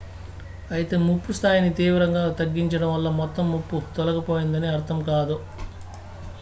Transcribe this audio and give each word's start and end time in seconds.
"""అయితే 0.69 0.95
ముప్పు 0.99 1.31
స్థాయిని 1.31 1.69
తీవ్రంగా 1.73 2.23
తగ్గించడం 2.33 2.93
వల్ల 2.93 3.09
మొత్తం 3.11 3.51
ముప్పు 3.51 3.83
తొలగిపోయిందని 3.95 4.67
అర్థం 4.67 4.99
కాదు""""."" 5.03 5.37